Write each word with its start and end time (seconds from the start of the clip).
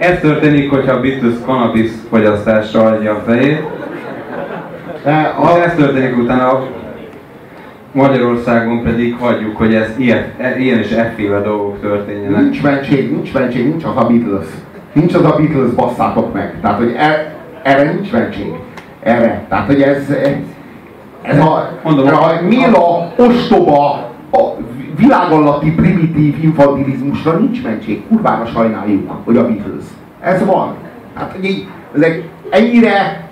Ez 0.00 0.18
történik, 0.20 0.70
hogyha 0.70 1.00
biztos 1.00 1.32
cannabis 1.44 1.90
fogyasztásra 2.10 2.84
adja 2.86 3.14
a 3.14 3.22
fejét. 3.26 3.62
De 5.04 5.34
az... 5.38 5.56
Ez 5.56 5.74
történik 5.74 6.16
utána, 6.16 6.68
Magyarországon 7.92 8.82
pedig 8.82 9.16
hagyjuk, 9.16 9.56
hogy 9.56 9.74
ez 9.74 9.94
ilyen, 9.96 10.24
e- 10.38 10.58
ilyen 10.58 10.78
és 10.78 10.90
efféle 10.90 11.40
dolgok 11.40 11.80
történjenek. 11.80 12.40
nincs 12.40 12.62
mentség, 12.62 13.12
nincs 13.12 13.32
mentség, 13.32 13.68
nincs 13.68 13.84
az 13.84 13.96
a 13.96 14.06
Beatles. 14.06 14.46
Nincs 14.92 15.14
az 15.14 15.24
a 15.24 15.36
Beatles, 15.36 15.70
basszátok 15.74 16.32
meg. 16.32 16.54
Tehát, 16.60 16.78
hogy 16.78 16.94
er, 16.96 17.34
erre 17.62 17.92
nincs 17.92 18.12
mentség. 18.12 18.52
Erre. 19.02 19.44
Tehát, 19.48 19.66
hogy 19.66 19.82
ez, 19.82 20.10
ez 21.22 21.38
a, 21.38 21.70
Mondom, 21.82 22.06
a 22.06 22.40
Mila 22.48 23.12
ostoba, 23.16 24.10
a 24.32 24.38
világ 24.96 25.30
alatti 25.30 25.70
primitív 25.70 26.44
infantilizmusra 26.44 27.32
nincs 27.32 27.62
mentség. 27.62 28.02
Kurvára 28.08 28.46
sajnáljuk, 28.46 29.10
hogy 29.24 29.36
a 29.36 29.46
Beatles. 29.46 29.84
Ez 30.20 30.44
van. 30.44 30.74
Hát, 31.14 31.32
hogy 31.32 31.44
így, 31.44 31.66
ezek 31.94 32.22
ennyire 32.50 33.28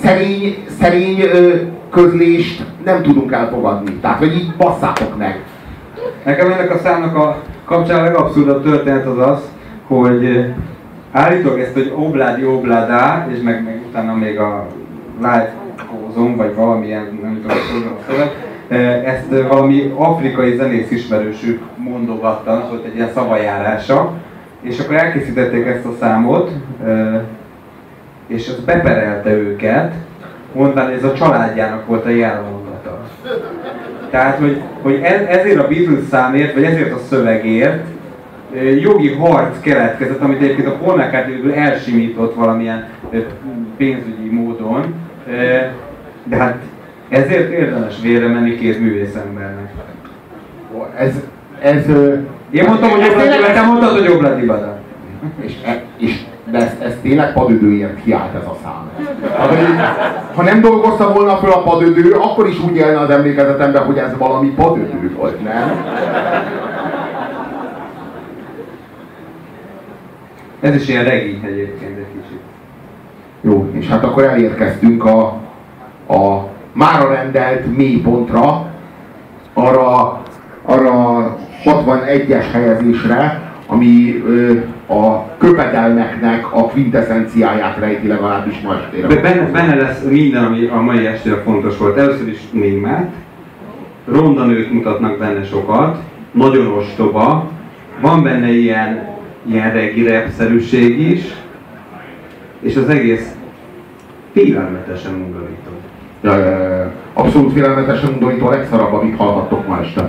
szerény, 0.00 0.56
szerény 0.80 1.20
ö, 1.20 1.54
közlést 1.92 2.64
nem 2.84 3.02
tudunk 3.02 3.32
elfogadni. 3.32 3.92
Tehát, 3.92 4.18
hogy 4.18 4.34
így 4.34 4.52
basszátok 4.56 5.18
meg. 5.18 5.40
Nekem 6.24 6.52
ennek 6.52 6.74
a 6.74 6.78
számnak 6.78 7.16
a 7.16 7.42
kapcsán 7.64 8.00
a 8.00 8.02
legabszurdabb 8.02 8.62
történet 8.62 9.06
az 9.06 9.18
az, 9.18 9.40
hogy 9.86 10.24
eh, 10.24 10.46
állítólag 11.12 11.60
ezt, 11.60 11.72
hogy 11.72 11.92
obládi 11.96 12.44
obládá, 12.44 13.26
és 13.32 13.42
meg, 13.42 13.64
meg 13.64 13.80
utána 13.88 14.14
még 14.14 14.38
a 14.38 14.66
live 15.16 15.54
kózom, 15.90 16.36
vagy 16.36 16.54
valamilyen, 16.54 17.18
nem 17.22 17.40
tudom, 17.42 17.56
a 17.98 18.10
szöveg, 18.10 18.30
eh, 18.68 19.14
ezt 19.14 19.32
eh, 19.32 19.48
valami 19.48 19.92
afrikai 19.96 20.54
zenész 20.54 20.90
ismerősük 20.90 21.62
mondogatta, 21.76 22.50
az 22.50 22.68
volt 22.68 22.84
egy 22.84 22.94
ilyen 22.94 23.10
szavajárása, 23.14 24.12
és 24.60 24.78
akkor 24.78 24.94
elkészítették 24.94 25.66
ezt 25.66 25.84
a 25.84 25.94
számot, 26.00 26.50
és 28.26 28.48
az 28.48 28.64
beperelte 28.64 29.30
őket, 29.30 29.94
mondván, 30.54 30.84
hogy 30.86 30.94
ez 30.94 31.04
a 31.04 31.12
családjának 31.14 31.86
volt 31.86 32.04
a 32.04 32.08
jelmondata. 32.08 33.00
Tehát, 34.10 34.38
hogy, 34.38 34.60
hogy 34.82 35.00
ez, 35.02 35.20
ezért 35.38 35.58
a 35.58 35.68
Beatles 35.68 36.04
számért, 36.10 36.54
vagy 36.54 36.64
ezért 36.64 36.92
a 36.92 36.98
szövegért 37.08 37.84
jogi 38.80 39.08
harc 39.12 39.60
keletkezett, 39.60 40.20
amit 40.20 40.42
egyébként 40.42 40.68
a 40.68 40.76
Paul 40.76 40.96
McCartney 40.96 41.56
elsimított 41.56 42.34
valamilyen 42.34 42.88
pénzügyi 43.76 44.28
módon, 44.30 44.94
de 46.24 46.36
hát 46.36 46.58
ezért 47.08 47.50
érdemes 47.52 47.94
vére 48.02 48.26
menni 48.28 48.54
két 48.54 48.80
művészembernek. 48.80 49.70
Ez, 50.96 51.14
ez, 51.62 51.88
ö, 51.88 52.14
Én 52.50 52.64
mondtam, 52.64 52.90
hogy 52.90 53.00
ez 53.00 53.08
Obladi, 53.08 53.28
tényleg- 53.28 53.54
te 53.54 53.62
mondtad, 53.62 53.98
hogy 53.98 54.08
Obladi 54.08 54.46
Bada. 54.46 54.78
És, 55.40 55.52
és 55.96 56.20
de 56.52 56.58
ez, 56.58 56.72
ez 56.80 56.94
tényleg 57.02 57.32
padödőért 57.32 58.02
kiállt 58.02 58.34
ez 58.34 58.46
a 58.46 58.56
szám. 58.62 58.90
Hát, 59.36 60.30
ha 60.34 60.42
nem 60.42 60.60
dolgozta 60.60 61.12
volna 61.12 61.36
föl 61.36 61.50
a 61.50 61.62
padödő, 61.62 62.12
akkor 62.12 62.48
is 62.48 62.60
úgy 62.60 62.76
élne 62.76 63.00
az 63.00 63.10
emlékezetemben, 63.10 63.84
hogy 63.84 63.98
ez 63.98 64.16
valami 64.18 64.48
padödő 64.48 65.14
volt, 65.16 65.42
nem? 65.42 65.84
Ez 70.60 70.74
is 70.74 70.88
ilyen 70.88 71.04
regi 71.04 71.40
egyébként 71.44 71.98
egy 71.98 72.06
kicsit. 72.12 72.40
Jó, 73.40 73.70
és 73.72 73.88
hát 73.88 74.04
akkor 74.04 74.24
elérkeztünk 74.24 75.04
a, 75.04 75.20
a 76.08 76.48
mára 76.72 77.12
rendelt 77.12 77.76
mélypontra, 77.76 78.66
arra, 79.52 80.20
arra 80.62 81.36
61-es 81.64 82.44
helyezésre, 82.52 83.40
ami 83.66 84.22
ö, 84.26 84.52
a 84.92 85.26
köpedelmeknek 85.38 86.52
a 86.54 86.66
quintessenciáját 86.66 87.78
rejti 87.78 88.06
legalábbis 88.06 88.60
ma 88.60 88.74
estére. 88.74 89.06
De 89.06 89.20
benne, 89.20 89.50
benne 89.50 89.74
lesz 89.74 90.04
minden, 90.04 90.44
ami 90.44 90.66
a 90.66 90.80
mai 90.80 91.06
estére 91.06 91.36
fontos 91.36 91.76
volt. 91.78 91.96
Először 91.96 92.28
is 92.28 92.40
német, 92.50 93.10
ronda 94.06 94.44
nők 94.44 94.72
mutatnak 94.72 95.18
benne 95.18 95.44
sokat, 95.44 95.98
nagyon 96.30 96.66
ostoba, 96.66 97.50
van 98.00 98.22
benne 98.22 98.50
ilyen, 98.50 99.08
ilyen 99.46 99.72
regi 99.72 100.08
rap-szerűség 100.08 101.00
is, 101.10 101.22
és 102.60 102.76
az 102.76 102.88
egész 102.88 103.34
félelmetesen 104.32 105.14
undorító. 105.14 105.70
Ja. 106.22 106.92
Abszolút 107.12 107.52
félelmetesen 107.52 108.12
undorító 108.12 108.46
a 108.46 108.50
legszarabb, 108.50 108.92
amit 108.92 109.16
hallhattok 109.16 109.66
ma 109.66 109.80
este. 109.80 110.08